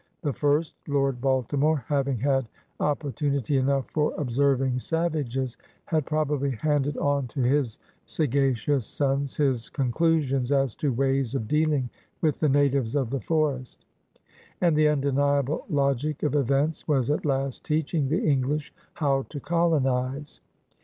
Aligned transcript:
The 0.23 0.33
first 0.33 0.73
Lord 0.87 1.21
Baltimore, 1.21 1.85
having 1.87 2.17
/had 2.17 2.47
opportimity 2.79 3.59
enough 3.59 3.85
for 3.91 4.15
observing 4.17 4.79
savages, 4.79 5.57
had 5.85 6.07
probably 6.07 6.57
handed 6.59 6.97
on 6.97 7.27
to 7.27 7.41
his 7.41 7.77
sagacious 8.07 8.87
sons 8.87 9.37
his 9.37 9.69
conclusions 9.69 10.51
as 10.51 10.73
to 10.77 10.91
ways 10.91 11.35
of 11.35 11.47
dealing 11.47 11.87
with 12.19 12.39
the 12.39 12.49
natives 12.49 12.95
of 12.95 13.11
the 13.11 13.21
forest. 13.21 13.85
And 14.59 14.75
the 14.75 14.87
undeniable 14.89 15.65
logic 15.69 16.23
of 16.23 16.33
events 16.33 16.87
was 16.87 17.11
at 17.11 17.23
last 17.23 17.63
teaching 17.63 18.09
the 18.09 18.23
English 18.27 18.73
how 18.95 19.21
to 19.29 19.39
colonize. 19.39 20.41